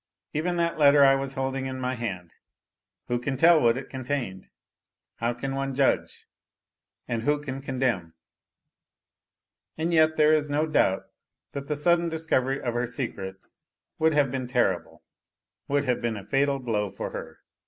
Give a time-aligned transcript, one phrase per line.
[0.33, 2.33] Even that letter I was holding in my hand
[3.07, 4.49] who can tell what it contained!
[5.17, 6.25] How can one judge?
[7.07, 8.15] and who can condemn?
[9.77, 11.03] And yet there is no doubt
[11.53, 13.35] thai the sudden discovery of her secret
[13.99, 15.03] would have been terrible
[15.67, 17.41] would have been a fatal blow for her.